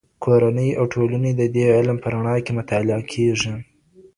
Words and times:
کورنۍ 0.23 0.69
او 0.79 0.85
ټولنې 0.93 1.31
د 1.35 1.41
دې 1.55 1.63
علم 1.75 1.97
په 2.03 2.07
رڼا 2.13 2.35
کې 2.45 2.51
مطالعه 2.59 3.01
کېږي. 3.11 3.53